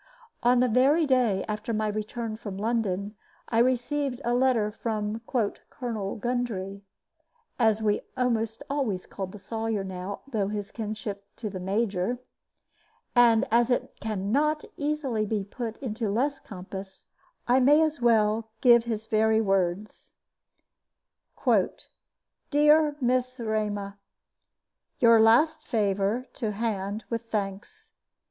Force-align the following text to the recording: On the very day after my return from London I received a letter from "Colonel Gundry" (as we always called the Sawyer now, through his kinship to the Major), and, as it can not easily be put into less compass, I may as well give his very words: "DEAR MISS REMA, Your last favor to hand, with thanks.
On 0.41 0.61
the 0.61 0.67
very 0.67 1.05
day 1.05 1.45
after 1.47 1.73
my 1.73 1.85
return 1.87 2.35
from 2.35 2.57
London 2.57 3.13
I 3.49 3.59
received 3.59 4.19
a 4.25 4.33
letter 4.33 4.71
from 4.71 5.21
"Colonel 5.69 6.15
Gundry" 6.15 6.81
(as 7.59 7.83
we 7.83 8.01
always 8.17 9.05
called 9.05 9.31
the 9.31 9.37
Sawyer 9.37 9.83
now, 9.83 10.21
through 10.31 10.47
his 10.47 10.71
kinship 10.71 11.27
to 11.35 11.51
the 11.51 11.59
Major), 11.59 12.17
and, 13.15 13.47
as 13.51 13.69
it 13.69 13.93
can 13.99 14.31
not 14.31 14.65
easily 14.75 15.23
be 15.23 15.43
put 15.43 15.77
into 15.83 16.09
less 16.09 16.39
compass, 16.39 17.05
I 17.47 17.59
may 17.59 17.83
as 17.83 18.01
well 18.01 18.49
give 18.59 18.85
his 18.85 19.05
very 19.05 19.39
words: 19.39 20.13
"DEAR 22.49 22.95
MISS 22.99 23.39
REMA, 23.39 23.99
Your 24.99 25.19
last 25.21 25.67
favor 25.67 26.25
to 26.33 26.53
hand, 26.53 27.03
with 27.11 27.29
thanks. 27.29 27.91